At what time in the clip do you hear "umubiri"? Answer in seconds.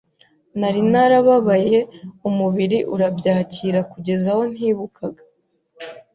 2.29-2.77